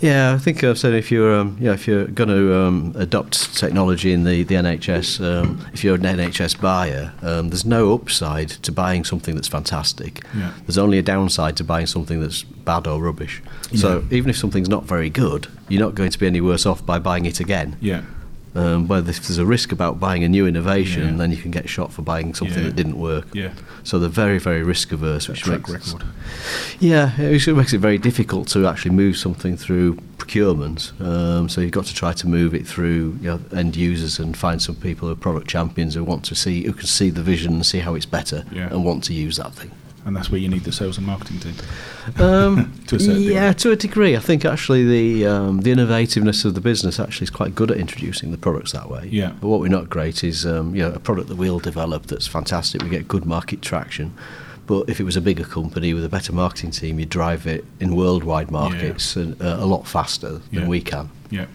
Yeah, 0.00 0.34
I 0.34 0.38
think 0.38 0.64
I've 0.64 0.78
said 0.78 0.94
if 0.94 1.10
you're 1.10 1.34
um, 1.34 1.56
yeah 1.60 1.72
if 1.72 1.86
you're 1.86 2.06
going 2.06 2.30
to 2.30 2.54
um, 2.56 2.94
adopt 2.96 3.56
technology 3.56 4.12
in 4.12 4.24
the 4.24 4.42
the 4.44 4.54
NHS, 4.56 5.20
um, 5.24 5.64
if 5.72 5.84
you're 5.84 5.94
an 5.96 6.02
NHS 6.02 6.60
buyer, 6.60 7.12
um, 7.22 7.50
there's 7.50 7.64
no 7.64 7.92
upside 7.94 8.48
to 8.66 8.72
buying 8.72 9.04
something 9.04 9.34
that's 9.34 9.48
fantastic. 9.48 10.24
Yeah. 10.36 10.52
There's 10.66 10.78
only 10.78 10.98
a 10.98 11.02
downside 11.02 11.56
to 11.58 11.64
buying 11.64 11.86
something 11.86 12.20
that's 12.20 12.42
bad 12.42 12.86
or 12.86 13.00
rubbish. 13.00 13.42
So 13.74 13.88
Yeah. 14.10 14.16
even 14.16 14.30
if 14.30 14.36
something's 14.36 14.68
not 14.68 14.84
very 14.84 15.10
good, 15.10 15.48
you're 15.68 15.82
not 15.82 15.94
going 15.94 16.10
to 16.10 16.18
be 16.18 16.26
any 16.26 16.40
worse 16.40 16.64
off 16.66 16.84
by 16.84 16.98
buying 16.98 17.26
it 17.26 17.40
again. 17.40 17.76
Yeah, 17.80 18.02
Um, 18.56 18.86
where 18.86 19.00
if 19.00 19.06
there's 19.26 19.38
a 19.38 19.44
risk 19.46 19.72
about 19.72 19.98
buying 19.98 20.22
a 20.22 20.28
new 20.28 20.46
innovation, 20.46 21.08
Yeah. 21.08 21.16
then 21.16 21.30
you 21.32 21.36
can 21.38 21.50
get 21.50 21.68
shot 21.68 21.92
for 21.92 22.02
buying 22.02 22.34
something 22.34 22.58
Yeah. 22.58 22.68
that 22.68 22.76
didn't 22.76 22.98
work. 22.98 23.26
yeah, 23.32 23.48
So 23.82 23.98
they're 23.98 24.08
very, 24.08 24.38
very 24.38 24.62
risk 24.62 24.92
averse, 24.92 25.26
which 25.28 25.40
track 25.42 25.68
makes 25.68 25.92
record. 25.92 26.04
yeah, 26.78 27.12
it 27.20 27.46
makes 27.48 27.72
it 27.72 27.78
very 27.80 27.98
difficult 27.98 28.46
to 28.48 28.66
actually 28.68 28.92
move 28.92 29.16
something 29.16 29.56
through 29.56 29.98
procurement. 30.18 30.92
Um, 31.00 31.48
so 31.48 31.60
you've 31.60 31.72
got 31.72 31.86
to 31.86 31.94
try 31.94 32.12
to 32.12 32.28
move 32.28 32.54
it 32.54 32.64
through 32.66 33.18
you 33.20 33.28
know, 33.28 33.40
end 33.52 33.74
users 33.76 34.18
and 34.20 34.36
find 34.36 34.62
some 34.62 34.76
people 34.76 35.08
who 35.08 35.12
are 35.14 35.16
product 35.16 35.48
champions 35.48 35.94
who 35.94 36.04
want 36.04 36.24
to 36.26 36.34
see, 36.36 36.62
who 36.64 36.72
can 36.72 36.86
see 36.86 37.10
the 37.10 37.22
vision 37.22 37.54
and 37.54 37.66
see 37.66 37.80
how 37.80 37.94
it's 37.96 38.06
better 38.06 38.44
Yeah. 38.52 38.68
and 38.70 38.84
want 38.84 39.02
to 39.04 39.14
use 39.14 39.36
that 39.38 39.52
thing. 39.54 39.72
And 40.06 40.14
that's 40.14 40.30
where 40.30 40.38
you 40.40 40.48
need 40.48 40.64
the 40.64 40.72
sales 40.72 40.98
and 40.98 41.06
marketing 41.06 41.40
team. 41.40 41.54
Um, 42.18 42.72
To 42.88 42.96
a 42.96 43.00
certain 43.00 43.22
yeah, 43.22 43.48
degree. 43.48 43.54
to 43.54 43.70
a 43.72 43.76
degree. 43.76 44.16
I 44.16 44.20
think 44.20 44.44
actually 44.44 44.84
the 44.84 45.26
um, 45.26 45.60
the 45.62 45.72
innovativeness 45.72 46.44
of 46.44 46.54
the 46.54 46.60
business 46.60 47.00
actually 47.00 47.24
is 47.24 47.30
quite 47.30 47.54
good 47.54 47.70
at 47.70 47.78
introducing 47.78 48.30
the 48.30 48.36
products 48.38 48.72
that 48.72 48.90
way. 48.90 49.08
Yeah. 49.10 49.32
But 49.40 49.48
what 49.48 49.60
we're 49.60 49.68
not 49.68 49.88
great 49.88 50.22
is 50.22 50.44
um, 50.44 50.74
you 50.74 50.82
know 50.82 50.92
a 50.92 50.98
product 50.98 51.28
that 51.28 51.36
we'll 51.36 51.58
develop 51.58 52.06
that's 52.06 52.26
fantastic. 52.26 52.82
We 52.82 52.90
get 52.90 53.08
good 53.08 53.24
market 53.24 53.62
traction. 53.62 54.12
But 54.66 54.88
if 54.88 54.98
it 54.98 55.04
was 55.04 55.16
a 55.16 55.20
bigger 55.20 55.44
company 55.44 55.92
with 55.94 56.04
a 56.04 56.08
better 56.08 56.32
marketing 56.32 56.70
team, 56.70 56.98
you'd 56.98 57.10
drive 57.10 57.46
it 57.46 57.64
in 57.80 57.94
worldwide 57.94 58.50
markets 58.50 59.14
and, 59.14 59.40
uh, 59.40 59.56
a 59.60 59.66
lot 59.66 59.86
faster 59.86 60.40
Yeah. 60.50 60.60
than 60.60 60.68
we 60.70 60.80
can. 60.80 61.10
Yeah. 61.30 61.46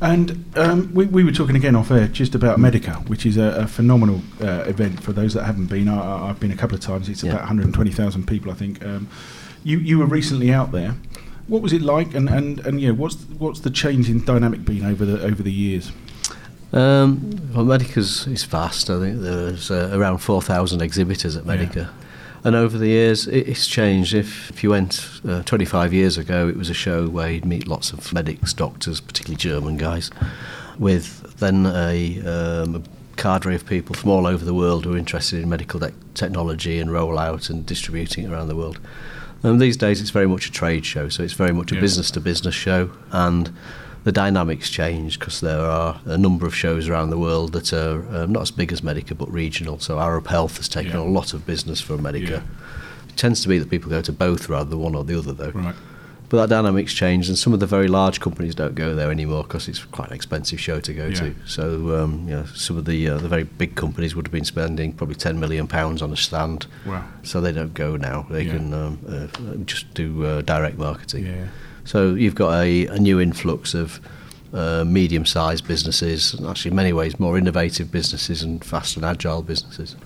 And 0.00 0.44
um, 0.56 0.92
we, 0.94 1.06
we 1.06 1.24
were 1.24 1.32
talking 1.32 1.56
again 1.56 1.76
off 1.76 1.90
air 1.90 2.08
just 2.08 2.34
about 2.34 2.58
Medica, 2.58 2.92
which 3.06 3.26
is 3.26 3.36
a, 3.36 3.62
a 3.62 3.66
phenomenal 3.66 4.22
uh, 4.40 4.64
event 4.66 5.02
for 5.02 5.12
those 5.12 5.34
that 5.34 5.44
haven't 5.44 5.66
been. 5.66 5.88
I, 5.88 6.28
I've 6.30 6.40
been 6.40 6.50
a 6.52 6.56
couple 6.56 6.74
of 6.74 6.80
times. 6.80 7.08
It's 7.08 7.22
Yeah. 7.22 7.30
about 7.32 7.40
120,000 7.42 8.26
people, 8.26 8.50
I 8.50 8.54
think. 8.54 8.84
Um, 8.84 9.08
you 9.62 9.78
you 9.78 9.98
were 9.98 10.06
recently 10.06 10.52
out 10.52 10.72
there. 10.72 10.94
What 11.48 11.60
was 11.62 11.72
it 11.72 11.82
like? 11.82 12.14
And 12.14 12.28
and, 12.30 12.60
and 12.60 12.80
yeah, 12.80 12.92
what's 12.92 13.16
what's 13.38 13.60
the 13.60 13.70
change 13.70 14.08
in 14.08 14.24
dynamic 14.24 14.64
been 14.64 14.84
over 14.86 15.04
the 15.04 15.22
over 15.22 15.42
the 15.42 15.52
years? 15.52 15.92
Um, 16.72 17.52
well, 17.52 17.64
Medica's 17.64 18.26
is 18.26 18.44
vast. 18.44 18.90
I 18.90 18.98
think 19.00 19.20
there's 19.20 19.70
uh, 19.70 19.90
around 19.92 20.18
4,000 20.18 20.80
exhibitors 20.80 21.36
at 21.36 21.44
Medica. 21.44 21.90
And 22.42 22.56
over 22.56 22.78
the 22.78 22.88
years, 22.88 23.26
it's 23.26 23.66
changed. 23.66 24.14
If, 24.14 24.50
if 24.50 24.62
you 24.62 24.70
went 24.70 25.20
uh, 25.28 25.42
25 25.42 25.92
years 25.92 26.16
ago, 26.16 26.48
it 26.48 26.56
was 26.56 26.70
a 26.70 26.74
show 26.74 27.08
where 27.08 27.30
you'd 27.30 27.44
meet 27.44 27.66
lots 27.66 27.92
of 27.92 28.12
medics, 28.12 28.54
doctors, 28.54 29.00
particularly 29.00 29.36
German 29.36 29.76
guys, 29.76 30.10
with 30.78 31.38
then 31.38 31.66
a, 31.66 32.20
um, 32.22 32.76
a 32.76 32.82
cadre 33.16 33.54
of 33.54 33.66
people 33.66 33.94
from 33.94 34.10
all 34.10 34.26
over 34.26 34.42
the 34.42 34.54
world 34.54 34.86
who 34.86 34.94
are 34.94 34.98
interested 34.98 35.42
in 35.42 35.50
medical 35.50 35.78
tech 35.80 35.92
technology 36.14 36.78
and 36.78 36.90
rollout 36.90 37.50
and 37.50 37.66
distributing 37.66 38.24
it 38.24 38.30
around 38.30 38.48
the 38.48 38.56
world. 38.56 38.80
Um, 39.42 39.58
these 39.58 39.76
days, 39.76 40.00
it's 40.00 40.10
very 40.10 40.26
much 40.26 40.46
a 40.46 40.52
trade 40.52 40.86
show, 40.86 41.08
so 41.10 41.22
it's 41.22 41.34
very 41.34 41.52
much 41.52 41.72
a 41.72 41.80
business 41.80 42.10
to 42.12 42.20
business 42.20 42.54
show, 42.54 42.90
and 43.10 43.54
the 44.04 44.12
dynamics 44.12 44.70
change 44.70 45.18
because 45.18 45.40
there 45.40 45.60
are 45.60 46.00
a 46.06 46.16
number 46.16 46.46
of 46.46 46.54
shows 46.54 46.88
around 46.88 47.10
the 47.10 47.18
world 47.18 47.52
that 47.52 47.72
are 47.72 48.04
um, 48.16 48.32
not 48.32 48.42
as 48.42 48.50
big 48.50 48.72
as 48.72 48.82
Medica 48.82 49.14
but 49.14 49.30
regional. 49.30 49.78
So 49.78 49.98
Arab 49.98 50.26
Health 50.28 50.56
has 50.56 50.68
taken 50.68 50.92
Yeah. 50.92 51.00
a 51.00 51.10
lot 51.18 51.34
of 51.34 51.46
business 51.46 51.80
from 51.80 52.02
Medica. 52.02 52.30
Yeah. 52.32 52.42
It 53.10 53.16
tends 53.16 53.42
to 53.42 53.48
be 53.48 53.58
that 53.58 53.68
people 53.70 53.90
go 53.90 54.00
to 54.02 54.12
both 54.12 54.48
rather 54.48 54.70
than 54.70 54.78
one 54.80 54.94
or 54.94 55.04
the 55.04 55.18
other, 55.18 55.32
though. 55.32 55.50
Right. 55.50 55.74
But 56.30 56.36
that 56.46 56.48
dynamics 56.54 56.92
changed, 56.94 57.28
and 57.28 57.36
some 57.36 57.52
of 57.52 57.58
the 57.58 57.66
very 57.66 57.88
large 57.88 58.20
companies 58.20 58.54
don't 58.54 58.76
go 58.76 58.94
there 58.94 59.10
anymore 59.10 59.42
because 59.42 59.66
it's 59.66 59.82
quite 59.84 60.10
an 60.10 60.14
expensive 60.14 60.60
show 60.60 60.78
to 60.78 60.94
go 60.94 61.06
Yeah. 61.08 61.14
to. 61.20 61.34
So, 61.44 62.02
um, 62.04 62.28
you 62.28 62.36
know, 62.36 62.44
some 62.54 62.78
of 62.78 62.84
the 62.84 63.08
uh, 63.08 63.18
the 63.18 63.26
very 63.28 63.42
big 63.42 63.74
companies 63.74 64.14
would 64.14 64.28
have 64.28 64.32
been 64.32 64.44
spending 64.44 64.92
probably 64.92 65.16
ten 65.16 65.40
million 65.40 65.66
pounds 65.66 66.00
on 66.02 66.12
a 66.12 66.16
stand, 66.16 66.66
Wow. 66.86 67.02
so 67.24 67.40
they 67.40 67.50
don't 67.50 67.74
go 67.74 67.96
now. 67.96 68.26
They 68.30 68.44
can 68.44 68.72
um, 68.72 68.98
uh, 69.08 69.56
just 69.66 69.92
do 69.92 70.24
uh, 70.24 70.42
direct 70.42 70.78
marketing. 70.78 71.48
So 71.90 72.14
you've 72.14 72.36
got 72.36 72.52
a, 72.62 72.86
a 72.86 73.00
new 73.00 73.18
influx 73.20 73.74
of 73.74 73.98
uh, 74.54 74.84
medium-sized 74.86 75.66
businesses, 75.66 76.34
and 76.34 76.46
actually 76.46 76.70
in 76.70 76.76
many 76.76 76.92
ways 76.92 77.18
more 77.18 77.36
innovative 77.36 77.90
businesses 77.90 78.44
and 78.44 78.64
fast 78.64 78.94
and 78.94 79.04
agile 79.04 79.42
businesses. 79.42 79.96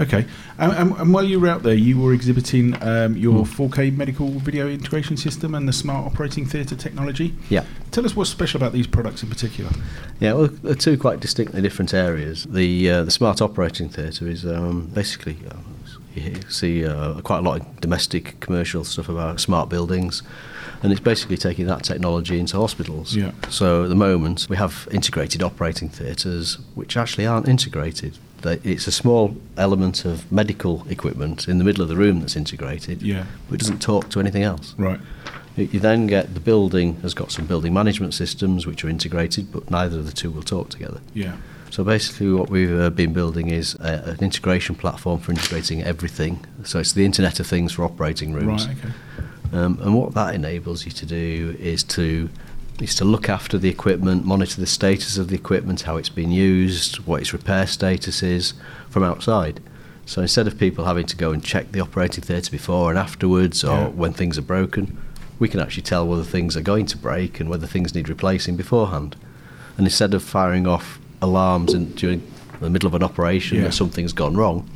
Okay. 0.00 0.24
And, 0.58 0.72
and, 0.72 0.92
and 0.96 1.12
while 1.12 1.24
you 1.24 1.38
were 1.38 1.48
out 1.48 1.62
there, 1.62 1.74
you 1.74 2.00
were 2.00 2.14
exhibiting 2.14 2.82
um, 2.82 3.18
your 3.18 3.44
Hmm. 3.44 3.64
4K 3.64 3.94
medical 3.94 4.30
video 4.30 4.66
integration 4.66 5.18
system 5.18 5.54
and 5.54 5.68
the 5.68 5.74
smart 5.74 6.06
operating 6.06 6.46
theatre 6.46 6.74
technology. 6.74 7.34
Yeah. 7.50 7.66
Tell 7.90 8.06
us 8.06 8.16
what's 8.16 8.30
special 8.30 8.56
about 8.56 8.72
these 8.72 8.86
products 8.86 9.22
in 9.22 9.28
particular. 9.28 9.72
Yeah, 10.20 10.32
well, 10.32 10.46
they're 10.46 10.74
two 10.74 10.96
quite 10.96 11.20
distinctly 11.20 11.60
different 11.60 11.92
areas. 11.92 12.44
The 12.44 12.90
uh, 12.90 13.04
the 13.04 13.10
smart 13.10 13.42
operating 13.42 13.90
theatre 13.90 14.26
is 14.26 14.46
um, 14.46 14.86
basically 14.94 15.36
uh, 15.50 15.56
you 16.14 16.40
see 16.48 16.86
uh, 16.86 17.20
quite 17.20 17.38
a 17.38 17.42
lot 17.42 17.60
of 17.60 17.80
domestic 17.82 18.40
commercial 18.40 18.84
stuff 18.84 19.10
about 19.10 19.38
smart 19.38 19.68
buildings, 19.68 20.22
and 20.82 20.92
it's 20.92 21.00
basically 21.00 21.36
taking 21.36 21.66
that 21.66 21.82
technology 21.84 22.38
into 22.38 22.56
hospitals. 22.56 23.14
Yeah. 23.14 23.32
So 23.48 23.84
at 23.84 23.88
the 23.88 23.94
moment 23.94 24.46
we 24.48 24.56
have 24.56 24.88
integrated 24.90 25.42
operating 25.42 25.88
theatres 25.88 26.58
which 26.74 26.96
actually 26.96 27.26
aren't 27.26 27.48
integrated. 27.48 28.18
They, 28.42 28.60
it's 28.62 28.86
a 28.86 28.92
small 28.92 29.36
element 29.56 30.04
of 30.04 30.30
medical 30.30 30.86
equipment 30.88 31.48
in 31.48 31.58
the 31.58 31.64
middle 31.64 31.82
of 31.82 31.88
the 31.88 31.96
room 31.96 32.20
that's 32.20 32.36
integrated, 32.36 33.02
Yeah. 33.02 33.24
but 33.48 33.54
it 33.54 33.58
doesn't 33.60 33.80
talk 33.80 34.10
to 34.10 34.20
anything 34.20 34.42
else. 34.42 34.74
Right. 34.76 35.00
You 35.56 35.78
then 35.78 36.06
get 36.08 36.34
the 36.34 36.40
building 36.40 36.96
has 37.02 37.14
got 37.14 37.30
some 37.30 37.46
building 37.46 37.72
management 37.72 38.12
systems 38.12 38.66
which 38.66 38.84
are 38.84 38.88
integrated, 38.88 39.52
but 39.52 39.70
neither 39.70 39.98
of 40.00 40.06
the 40.06 40.12
two 40.12 40.30
will 40.30 40.42
talk 40.42 40.68
together. 40.68 41.00
Yeah. 41.14 41.36
So 41.70 41.84
basically, 41.84 42.32
what 42.32 42.50
we've 42.50 42.76
uh, 42.78 42.90
been 42.90 43.12
building 43.12 43.50
is 43.50 43.74
an 43.80 44.18
integration 44.20 44.74
platform 44.74 45.20
for 45.20 45.32
integrating 45.32 45.82
everything. 45.82 46.44
So 46.64 46.80
it's 46.80 46.92
the 46.92 47.04
Internet 47.04 47.40
of 47.40 47.46
Things 47.46 47.72
for 47.72 47.84
operating 47.84 48.32
rooms. 48.32 48.66
Right. 48.66 48.76
Okay. 48.78 48.92
Um, 49.54 49.78
and 49.82 49.94
what 49.94 50.14
that 50.14 50.34
enables 50.34 50.84
you 50.84 50.90
to 50.92 51.06
do 51.06 51.56
is 51.60 51.82
to 51.84 52.28
is 52.80 52.96
to 52.96 53.04
look 53.04 53.28
after 53.28 53.56
the 53.56 53.68
equipment, 53.68 54.24
monitor 54.24 54.60
the 54.60 54.66
status 54.66 55.16
of 55.16 55.28
the 55.28 55.36
equipment, 55.36 55.82
how 55.82 55.96
it's 55.96 56.08
been 56.08 56.32
used, 56.32 56.96
what 57.06 57.20
its 57.20 57.32
repair 57.32 57.68
status 57.68 58.20
is 58.20 58.52
from 58.90 59.04
outside. 59.04 59.60
So 60.06 60.20
instead 60.22 60.48
of 60.48 60.58
people 60.58 60.84
having 60.84 61.06
to 61.06 61.16
go 61.16 61.30
and 61.30 61.42
check 61.42 61.70
the 61.70 61.78
operating 61.78 62.24
theatre 62.24 62.50
before 62.50 62.90
and 62.90 62.98
afterwards, 62.98 63.62
or 63.62 63.68
Yeah. 63.76 63.88
when 63.90 64.12
things 64.12 64.36
are 64.36 64.42
broken, 64.42 64.96
we 65.38 65.48
can 65.48 65.60
actually 65.60 65.84
tell 65.84 66.04
whether 66.04 66.24
things 66.24 66.56
are 66.56 66.62
going 66.62 66.86
to 66.86 66.96
break 66.96 67.38
and 67.38 67.48
whether 67.48 67.66
things 67.68 67.94
need 67.94 68.08
replacing 68.08 68.56
beforehand. 68.56 69.14
And 69.78 69.86
instead 69.86 70.12
of 70.12 70.24
firing 70.24 70.66
off 70.66 70.98
alarms 71.22 71.74
in, 71.74 71.92
during 71.92 72.22
the 72.60 72.70
middle 72.70 72.88
of 72.88 72.94
an 72.94 73.04
operation 73.04 73.58
Yeah. 73.58 73.64
that 73.64 73.74
something's 73.74 74.12
gone 74.12 74.36
wrong, 74.36 74.68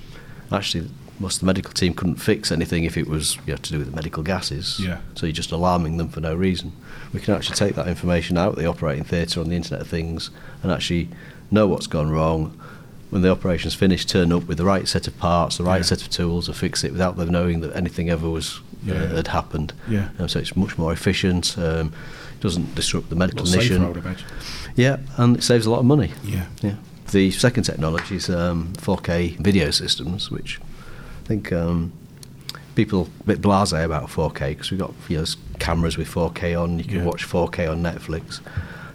actually 0.52 0.88
most 1.20 1.36
of 1.36 1.40
the 1.40 1.46
medical 1.46 1.72
team 1.72 1.94
couldn't 1.94 2.16
fix 2.16 2.52
anything 2.52 2.84
if 2.84 2.96
it 2.96 3.06
was 3.08 3.36
you 3.46 3.52
know, 3.52 3.56
to 3.56 3.72
do 3.72 3.78
with 3.78 3.90
the 3.90 3.96
medical 3.96 4.22
gases. 4.22 4.78
Yeah. 4.80 4.98
So 5.14 5.26
you're 5.26 5.32
just 5.32 5.50
alarming 5.52 5.96
them 5.96 6.08
for 6.08 6.20
no 6.20 6.34
reason. 6.34 6.72
We 7.12 7.20
can 7.20 7.34
actually 7.34 7.56
take 7.56 7.74
that 7.74 7.88
information 7.88 8.36
out 8.38 8.50
of 8.50 8.56
the 8.56 8.66
operating 8.66 9.04
theatre 9.04 9.40
on 9.40 9.48
the 9.48 9.56
Internet 9.56 9.80
of 9.82 9.88
Things 9.88 10.30
and 10.62 10.70
actually 10.70 11.08
know 11.50 11.66
what's 11.66 11.86
gone 11.86 12.10
wrong. 12.10 12.58
When 13.10 13.22
the 13.22 13.30
operation's 13.30 13.74
finished, 13.74 14.08
turn 14.10 14.32
up 14.32 14.44
with 14.46 14.58
the 14.58 14.64
right 14.66 14.86
set 14.86 15.06
of 15.08 15.16
parts, 15.18 15.56
the 15.56 15.64
right 15.64 15.78
Yeah. 15.78 15.82
set 15.82 16.02
of 16.02 16.10
tools, 16.10 16.46
and 16.46 16.56
fix 16.56 16.84
it 16.84 16.92
without 16.92 17.16
them 17.16 17.30
knowing 17.30 17.60
that 17.60 17.74
anything 17.74 18.10
ever 18.10 18.28
was 18.28 18.60
Yeah. 18.84 18.94
uh, 18.94 19.16
had 19.16 19.28
happened. 19.28 19.72
Yeah. 19.88 20.10
Um, 20.18 20.28
so 20.28 20.38
it's 20.38 20.54
much 20.54 20.76
more 20.76 20.92
efficient. 20.92 21.56
Um, 21.58 21.92
doesn't 22.40 22.74
disrupt 22.74 23.08
the 23.10 23.16
medical 23.16 23.44
lot 23.46 23.48
safer, 23.54 23.74
I 23.74 23.78
clinician. 23.78 23.88
would 23.88 23.96
imagine. 24.04 24.26
Yeah, 24.76 24.96
and 25.16 25.36
it 25.38 25.42
saves 25.42 25.64
a 25.66 25.70
lot 25.70 25.78
of 25.80 25.86
money. 25.86 26.12
Yeah. 26.22 26.44
Yeah. 26.62 26.74
The 27.10 27.30
second 27.30 27.62
technology 27.64 28.16
is 28.16 28.28
um, 28.28 28.74
4K 28.76 29.38
video 29.42 29.70
systems, 29.70 30.30
which 30.30 30.60
think 31.28 31.52
um, 31.52 31.92
people 32.74 33.08
a 33.20 33.24
bit 33.24 33.40
blasé 33.42 33.84
about 33.84 34.08
4K 34.08 34.48
because 34.50 34.70
we've 34.70 34.80
got 34.80 34.94
you 35.08 35.18
know, 35.18 35.24
cameras 35.58 35.96
with 35.98 36.08
4K 36.08 36.60
on. 36.60 36.78
You 36.78 36.84
can 36.84 36.94
Yeah. 36.98 37.04
watch 37.04 37.24
4K 37.24 37.70
on 37.70 37.82
Netflix. 37.82 38.40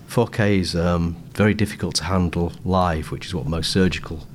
4K 0.10 0.60
is 0.60 0.76
um, 0.76 1.16
very 1.36 1.54
difficult 1.54 1.96
to 1.96 2.04
handle 2.06 2.52
live, 2.66 3.12
which 3.12 3.26
is 3.28 3.34
what 3.36 3.46
most 3.46 3.72
surgical 3.72 4.28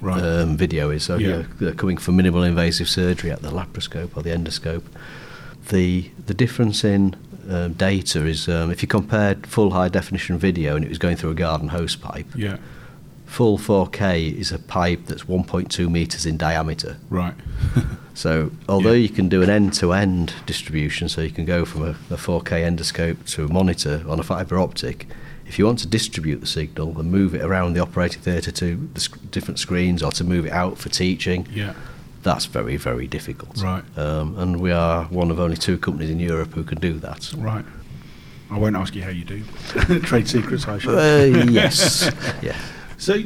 Right. 0.00 0.20
um, 0.22 0.56
video 0.56 0.90
is. 0.90 1.04
So 1.04 1.16
Yeah. 1.16 1.26
you 1.28 1.32
know, 1.34 1.44
they're 1.60 1.72
coming 1.74 1.96
for 1.98 2.10
minimal 2.12 2.42
invasive 2.42 2.88
surgery 2.88 3.30
at 3.30 3.42
the 3.42 3.50
laparoscope 3.50 4.16
or 4.16 4.22
the 4.22 4.30
endoscope. 4.30 4.82
The 5.68 6.10
the 6.26 6.34
difference 6.34 6.82
in 6.84 7.14
um, 7.50 7.72
data 7.74 8.24
is 8.26 8.48
um, 8.48 8.70
if 8.70 8.82
you 8.82 8.88
compared 8.88 9.46
full 9.46 9.70
high 9.72 9.88
definition 9.88 10.38
video 10.38 10.74
and 10.76 10.84
it 10.84 10.88
was 10.88 10.98
going 10.98 11.16
through 11.16 11.30
a 11.30 11.34
garden 11.34 11.68
hose 11.68 11.94
pipe, 11.96 12.26
Yeah. 12.34 12.56
Full 13.32 13.56
4K 13.56 14.36
is 14.38 14.52
a 14.52 14.58
pipe 14.58 15.06
that's 15.06 15.22
1.2 15.24 15.90
meters 15.90 16.26
in 16.26 16.36
diameter. 16.36 16.98
Right. 17.10 17.34
So 18.14 18.50
although 18.68 18.92
Yeah. 18.92 19.04
you 19.04 19.08
can 19.08 19.30
do 19.30 19.40
an 19.40 19.48
end-to-end 19.48 20.34
distribution, 20.44 21.08
so 21.08 21.22
you 21.22 21.30
can 21.30 21.46
go 21.46 21.64
from 21.64 21.82
a, 21.82 21.90
a 22.10 22.18
4K 22.18 22.62
endoscope 22.62 23.24
to 23.32 23.46
a 23.46 23.48
monitor 23.48 24.04
on 24.06 24.20
a 24.20 24.22
fibre 24.22 24.58
optic, 24.58 25.06
if 25.46 25.58
you 25.58 25.64
want 25.64 25.78
to 25.78 25.86
distribute 25.86 26.42
the 26.42 26.46
signal 26.46 27.00
and 27.00 27.10
move 27.10 27.34
it 27.34 27.40
around 27.40 27.72
the 27.72 27.80
operating 27.80 28.20
theatre 28.20 28.52
to 28.52 28.76
the 28.92 29.00
sc- 29.00 29.18
different 29.30 29.58
screens 29.58 30.02
or 30.02 30.12
to 30.12 30.24
move 30.24 30.44
it 30.44 30.52
out 30.52 30.76
for 30.76 30.90
teaching, 30.90 31.46
yeah. 31.50 31.72
that's 32.22 32.44
very, 32.44 32.76
very 32.76 33.06
difficult. 33.06 33.62
Right. 33.62 33.82
Um, 33.96 34.38
and 34.38 34.60
we 34.60 34.72
are 34.72 35.04
one 35.04 35.30
of 35.30 35.40
only 35.40 35.56
two 35.56 35.78
companies 35.78 36.10
in 36.10 36.20
Europe 36.20 36.52
who 36.52 36.64
can 36.64 36.78
do 36.80 36.98
that. 36.98 37.32
Right. 37.38 37.64
I 38.50 38.58
won't 38.58 38.76
ask 38.76 38.94
you 38.94 39.02
how 39.02 39.08
you 39.08 39.24
do. 39.24 39.42
Trade 40.00 40.28
secrets, 40.28 40.68
I 40.68 40.76
should. 40.76 40.90
Uh, 40.98 41.50
yes. 41.50 42.10
yeah. 42.42 42.58
So, 43.02 43.20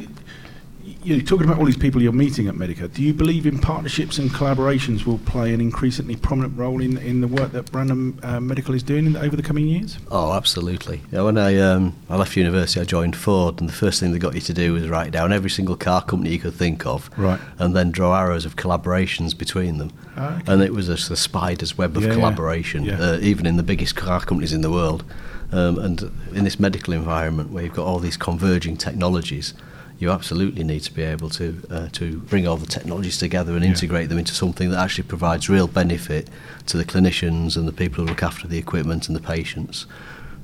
you're 1.03 1.21
talking 1.21 1.45
about 1.45 1.59
all 1.59 1.65
these 1.65 1.77
people 1.77 2.01
you're 2.01 2.11
meeting 2.11 2.47
at 2.47 2.55
Medica. 2.55 2.87
Do 2.87 3.03
you 3.03 3.13
believe 3.13 3.45
in 3.45 3.59
partnerships 3.59 4.17
and 4.17 4.31
collaborations 4.31 5.05
will 5.05 5.19
play 5.19 5.53
an 5.53 5.61
increasingly 5.61 6.15
prominent 6.15 6.57
role 6.57 6.81
in, 6.81 6.97
in 6.97 7.21
the 7.21 7.27
work 7.27 7.51
that 7.51 7.71
Brandon 7.71 8.19
uh, 8.23 8.39
Medical 8.39 8.73
is 8.73 8.81
doing 8.81 9.05
in, 9.05 9.15
over 9.15 9.35
the 9.35 9.43
coming 9.43 9.67
years? 9.67 9.99
Oh, 10.09 10.33
absolutely. 10.33 11.03
Yeah, 11.11 11.21
when 11.21 11.37
I 11.37 11.59
um, 11.59 11.95
I 12.09 12.15
left 12.15 12.35
university, 12.35 12.79
I 12.79 12.85
joined 12.85 13.15
Ford, 13.15 13.59
and 13.59 13.69
the 13.69 13.73
first 13.73 13.99
thing 13.99 14.13
they 14.13 14.17
got 14.17 14.33
you 14.33 14.41
to 14.41 14.53
do 14.53 14.73
was 14.73 14.89
write 14.89 15.11
down 15.11 15.31
every 15.31 15.51
single 15.51 15.75
car 15.75 16.01
company 16.03 16.31
you 16.31 16.39
could 16.39 16.55
think 16.55 16.87
of, 16.87 17.11
Right. 17.15 17.39
and 17.59 17.75
then 17.75 17.91
draw 17.91 18.17
arrows 18.19 18.45
of 18.45 18.55
collaborations 18.55 19.37
between 19.37 19.77
them. 19.77 19.91
Ah, 20.15 20.37
okay. 20.37 20.51
And 20.51 20.63
it 20.63 20.73
was 20.73 20.89
a, 20.89 20.93
a 20.93 21.15
spider's 21.15 21.77
web 21.77 21.95
of 21.95 22.03
yeah. 22.03 22.15
collaboration, 22.15 22.83
Yeah. 22.83 22.99
Uh, 22.99 23.19
even 23.21 23.45
in 23.45 23.57
the 23.57 23.63
biggest 23.63 23.95
car 23.95 24.21
companies 24.21 24.53
in 24.53 24.61
the 24.61 24.71
world. 24.71 25.03
Um, 25.49 25.79
and 25.79 26.11
in 26.33 26.43
this 26.43 26.59
medical 26.59 26.93
environment 26.93 27.51
where 27.51 27.63
you've 27.63 27.73
got 27.73 27.85
all 27.85 27.99
these 27.99 28.17
converging 28.17 28.75
technologies, 28.75 29.53
you 29.99 30.11
absolutely 30.11 30.63
need 30.63 30.81
to 30.81 30.93
be 30.93 31.01
able 31.01 31.29
to 31.29 31.61
uh, 31.71 31.87
to 31.93 32.19
bring 32.19 32.47
all 32.47 32.57
the 32.57 32.67
technologies 32.67 33.17
together 33.17 33.53
and 33.55 33.63
Yeah. 33.63 33.69
integrate 33.71 34.09
them 34.09 34.17
into 34.19 34.33
something 34.35 34.69
that 34.71 34.79
actually 34.79 35.05
provides 35.05 35.49
real 35.49 35.67
benefit 35.67 36.29
to 36.67 36.77
the 36.77 36.85
clinicians 36.85 37.57
and 37.57 37.67
the 37.67 37.71
people 37.71 38.03
who 38.03 38.09
look 38.09 38.21
after 38.23 38.47
the 38.47 38.57
equipment 38.57 39.07
and 39.07 39.15
the 39.15 39.21
patients. 39.21 39.85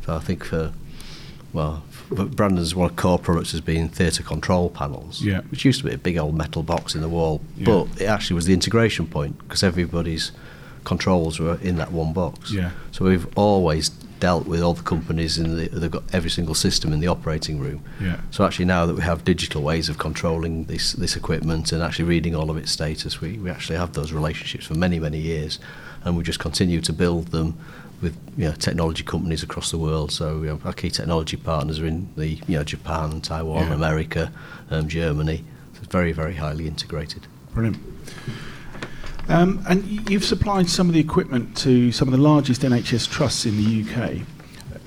So 0.06 0.16
I 0.16 0.20
think 0.20 0.44
for 0.46 0.74
well, 1.54 1.84
Brandon's 2.10 2.74
one 2.74 2.90
of 2.90 2.96
core 2.96 3.20
products 3.20 3.52
has 3.52 3.62
been 3.62 3.88
theatre 3.88 4.24
control 4.24 4.72
panels, 4.72 5.22
Yeah. 5.22 5.42
which 5.52 5.64
used 5.66 5.82
to 5.82 5.86
be 5.88 5.94
a 5.94 6.00
big 6.00 6.18
old 6.18 6.36
metal 6.36 6.64
box 6.64 6.96
in 6.96 7.02
the 7.02 7.08
wall, 7.10 7.42
Yeah. 7.56 7.66
but 7.66 8.02
it 8.02 8.06
actually 8.06 8.34
was 8.36 8.46
the 8.46 8.54
integration 8.54 9.06
point 9.06 9.38
because 9.38 9.62
everybody's 9.62 10.32
controls 10.84 11.40
were 11.40 11.60
in 11.62 11.76
that 11.78 11.92
one 11.92 12.12
box. 12.12 12.52
Yeah. 12.52 12.72
So 12.92 13.06
we've 13.06 13.28
always 13.36 13.92
dealt 14.24 14.48
with 14.48 14.62
all 14.62 14.74
the 14.74 14.84
companies 14.84 15.38
in 15.38 15.58
the 15.58 15.68
they've 15.68 15.92
got 16.00 16.04
every 16.14 16.30
single 16.30 16.56
system 16.56 16.94
in 16.94 17.00
the 17.02 17.10
operating 17.16 17.60
room. 17.60 17.80
Yeah. 18.00 18.18
So 18.32 18.46
actually 18.46 18.70
now 18.76 18.86
that 18.86 18.96
we 18.96 19.02
have 19.02 19.26
digital 19.26 19.62
ways 19.62 19.90
of 19.90 19.98
controlling 19.98 20.54
this 20.72 20.94
this 20.94 21.18
equipment 21.18 21.74
and 21.74 21.84
actually 21.84 22.06
reading 22.06 22.34
all 22.34 22.50
of 22.50 22.56
its 22.56 22.72
status, 22.72 23.20
we, 23.20 23.30
we 23.44 23.50
actually 23.50 23.78
have 23.84 23.92
those 23.92 24.14
relationships 24.14 24.66
for 24.66 24.76
many, 24.76 24.98
many 24.98 25.20
years 25.20 25.60
and 26.06 26.16
we 26.18 26.24
just 26.24 26.40
continue 26.40 26.80
to 26.90 26.94
build 26.94 27.26
them 27.38 27.50
with 28.02 28.16
you 28.38 28.46
know, 28.46 28.54
technology 28.68 29.04
companies 29.04 29.44
across 29.44 29.72
the 29.72 29.78
world. 29.78 30.10
So 30.20 30.26
you 30.44 30.50
know, 30.52 30.60
our 30.64 30.74
key 30.82 30.90
technology 30.90 31.36
partners 31.36 31.82
are 31.82 31.88
in 31.88 32.08
the 32.16 32.30
you 32.48 32.56
know 32.58 32.64
Japan, 32.64 33.20
Taiwan, 33.20 33.68
Yeah. 33.68 33.74
America, 33.74 34.32
um, 34.72 34.88
Germany. 34.88 35.40
So 35.74 35.80
it's 35.84 35.92
very, 35.92 36.14
very 36.14 36.36
highly 36.36 36.66
integrated. 36.68 37.28
Brilliant. 37.54 37.78
Um, 39.30 39.64
and 39.68 40.10
you've 40.10 40.26
supplied 40.26 40.70
some 40.70 40.88
of 40.88 40.94
the 40.94 41.00
equipment 41.00 41.56
to 41.58 41.92
some 41.92 42.08
of 42.08 42.12
the 42.12 42.22
largest 42.22 42.62
NHS 42.62 43.10
trusts 43.10 43.46
in 43.46 43.58
the 43.58 43.84
UK. 43.84 44.28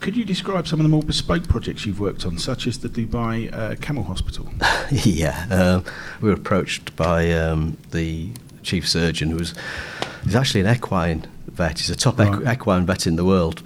Could 0.01 0.17
you 0.17 0.25
describe 0.25 0.69
some 0.69 0.79
of 0.79 0.85
the 0.85 0.91
more 0.91 1.03
bespoke 1.03 1.49
projects 1.49 1.87
you've 1.87 2.01
worked 2.01 2.27
on, 2.27 2.39
such 2.39 2.67
as 2.67 2.79
the 2.79 2.89
Dubai 2.89 3.53
uh, 3.53 3.77
Camel 3.77 4.05
Hospital? 4.05 4.49
yeah, 4.91 5.47
um, 5.51 5.85
we 6.21 6.29
were 6.29 6.35
approached 6.35 6.95
by 6.97 7.33
um, 7.33 7.79
the 7.93 8.31
chief 8.63 8.87
surgeon, 8.89 9.31
who's 9.31 9.55
actually 10.35 10.61
an 10.61 10.69
equine 10.69 11.27
vet. 11.47 11.79
He's 11.79 11.91
a 11.91 11.97
top 11.97 12.17
equ- 12.17 12.53
equine 12.53 12.85
vet 12.85 13.07
in 13.07 13.17
the 13.17 13.25
world, 13.25 13.63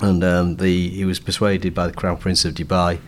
and 0.00 0.24
um, 0.24 0.56
the 0.56 0.88
he 0.88 1.04
was 1.04 1.20
persuaded 1.20 1.74
by 1.74 1.86
the 1.86 1.92
Crown 1.92 2.16
Prince 2.16 2.44
of 2.44 2.54
Dubai 2.54 2.98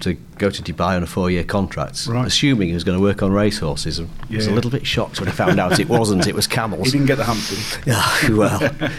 to 0.00 0.14
go 0.38 0.50
to 0.50 0.62
Dubai 0.62 0.96
on 0.96 1.02
a 1.02 1.06
four-year 1.06 1.44
contract, 1.44 2.06
Right. 2.08 2.26
assuming 2.26 2.68
he 2.68 2.74
was 2.74 2.84
going 2.84 2.96
to 2.98 3.02
work 3.02 3.22
on 3.22 3.32
racehorses. 3.32 3.98
And 3.98 4.08
he 4.28 4.36
was 4.36 4.46
Yeah. 4.46 4.52
a 4.52 4.54
little 4.54 4.70
bit 4.70 4.86
shocked 4.86 5.20
when 5.20 5.28
he 5.28 5.32
found 5.34 5.58
out 5.60 5.78
it 5.78 5.88
wasn't. 5.88 6.26
It 6.26 6.34
was 6.34 6.46
camels. 6.46 6.86
He 6.86 6.92
didn't 6.92 7.06
get 7.06 7.18
the 7.18 7.24
he? 7.24 7.80
Yeah, 7.86 8.30
well, 8.36 8.58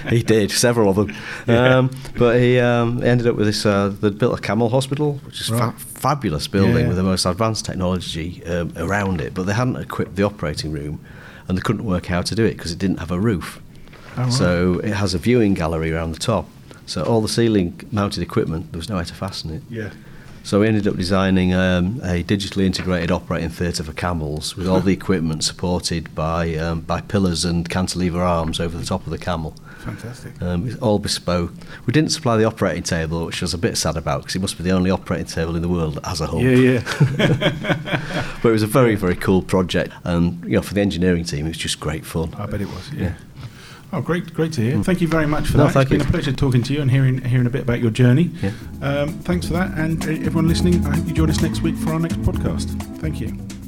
he 0.10 0.24
did 0.24 0.52
several 0.52 0.90
of 0.90 0.96
them, 0.96 1.14
Yeah. 1.48 1.78
um, 1.78 1.92
but 2.18 2.40
he 2.40 2.60
um, 2.60 3.04
ended 3.04 3.28
up 3.28 3.36
with 3.36 3.48
this. 3.48 3.66
Uh, 3.66 3.94
they 4.02 4.10
built 4.10 4.38
a 4.38 4.42
camel 4.42 4.70
hospital, 4.70 5.20
which 5.26 5.42
is 5.42 5.50
a 5.50 5.56
Right. 5.56 5.74
fa- 5.74 6.00
fabulous 6.00 6.48
building 6.48 6.78
Yeah. 6.84 6.88
with 6.88 6.98
the 6.98 7.04
most 7.04 7.26
advanced 7.26 7.66
technology 7.66 8.42
um, 8.46 8.72
around 8.78 9.22
it. 9.22 9.34
But 9.34 9.44
they 9.48 9.54
hadn't 9.54 9.76
equipped 9.78 10.16
the 10.16 10.24
operating 10.24 10.72
room, 10.72 11.00
and 11.48 11.58
they 11.58 11.62
couldn't 11.62 11.86
work 11.86 12.06
out 12.12 12.16
how 12.16 12.22
to 12.22 12.36
do 12.36 12.46
it 12.46 12.56
because 12.58 12.72
it 12.72 12.80
didn't 12.80 13.00
have 13.00 13.12
a 13.12 13.20
roof. 13.20 13.60
Oh, 14.18 14.24
right. 14.24 14.34
So 14.34 14.80
it 14.84 14.94
has 14.94 15.14
a 15.14 15.18
viewing 15.18 15.54
gallery 15.54 15.92
around 15.94 16.12
the 16.14 16.20
top. 16.20 16.48
So 16.86 17.04
all 17.04 17.22
the 17.22 17.30
ceiling-mounted 17.30 18.22
equipment, 18.22 18.72
there 18.74 18.78
was 18.80 18.90
nowhere 18.90 19.06
to 19.06 19.14
fasten 19.14 19.52
it. 19.54 19.62
Yeah. 19.70 19.90
So 20.44 20.60
we 20.60 20.68
ended 20.68 20.88
up 20.88 20.96
designing 20.96 21.54
um, 21.54 22.02
a 22.04 22.24
digitally 22.24 22.66
integrated 22.66 23.12
operating 23.12 23.50
theatre 23.50 23.84
for 23.84 23.94
camels 23.94 24.56
with 24.58 24.68
all 24.68 24.80
the 24.80 24.92
equipment 25.02 25.44
supported 25.44 26.14
by 26.16 26.56
um, 26.56 26.82
by 26.82 27.02
pillars 27.02 27.46
and 27.46 27.70
cantilever 27.70 28.22
arms 28.22 28.60
over 28.60 28.78
the 28.78 28.86
top 28.86 29.06
of 29.06 29.12
the 29.12 29.18
camel. 29.18 29.56
Fantastic. 29.80 30.40
Um, 30.42 30.68
it's 30.68 30.78
all 30.78 31.00
bespoke. 31.00 31.52
We 31.86 31.94
didn't 31.94 32.12
supply 32.12 32.38
the 32.38 32.44
operating 32.46 32.84
table, 32.84 33.26
which 33.26 33.42
I 33.42 33.46
was 33.46 33.54
a 33.54 33.58
bit 33.58 33.78
sad 33.78 33.98
about 33.98 34.22
because 34.22 34.36
it 34.36 34.40
must 34.42 34.58
be 34.58 34.64
the 34.64 34.72
only 34.72 34.92
operating 34.92 35.26
table 35.26 35.56
in 35.56 35.62
the 35.62 35.70
world 35.70 36.00
has 36.04 36.22
a 36.22 36.28
hub. 36.28 36.42
Yeah, 36.42 36.82
yeah. 36.82 37.98
But 38.42 38.50
it 38.50 38.54
was 38.54 38.64
a 38.64 38.68
very, 38.68 38.96
very 38.96 39.16
cool 39.16 39.44
project, 39.44 39.94
and 40.04 40.44
you 40.44 40.52
know, 40.52 40.62
for 40.64 40.74
the 40.74 40.82
engineering 40.82 41.24
team, 41.26 41.46
it 41.46 41.50
was 41.50 41.58
just 41.58 41.80
great 41.80 42.06
fun. 42.06 42.34
I 42.36 42.48
bet 42.48 42.62
it 42.62 42.68
was. 42.68 42.92
Yeah. 42.92 43.04
Yeah. 43.04 43.14
Oh, 43.94 44.02
great, 44.02 44.34
great 44.34 44.54
to 44.54 44.62
hear. 44.62 44.82
Thank 44.84 45.02
you 45.02 45.08
very 45.08 45.28
much 45.28 45.48
for 45.48 45.58
No, 45.58 45.68
that. 45.68 45.76
it's 45.82 45.90
been 45.90 46.00
you. 46.00 46.08
a 46.08 46.10
pleasure 46.10 46.32
talking 46.32 46.64
to 46.64 46.74
you 46.74 46.82
and 46.82 46.90
hearing 46.90 47.22
hearing 47.24 47.46
a 47.46 47.50
bit 47.50 47.64
about 47.64 47.82
your 47.82 47.92
journey. 47.92 48.32
Yeah. 48.42 48.52
Um, 48.82 49.10
thanks 49.20 49.48
for 49.48 49.54
that, 49.54 49.78
and 49.78 50.02
everyone 50.04 50.48
listening, 50.48 50.86
I 50.86 50.96
hope 50.96 51.08
you 51.08 51.14
join 51.14 51.30
us 51.30 51.42
next 51.42 51.62
week 51.62 51.76
for 51.76 51.92
our 51.94 52.00
next 52.00 52.22
podcast. 52.22 52.70
Thank 53.00 53.20
you. 53.20 53.61